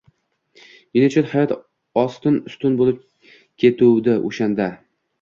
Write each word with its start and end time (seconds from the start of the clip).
Men 0.97 1.05
uchun 1.07 1.27
hayot 1.33 1.53
ostin-ustun 2.05 2.81
bo‘lib 2.83 3.07
ketuvdi 3.65 4.21
o‘shanda 4.35 4.73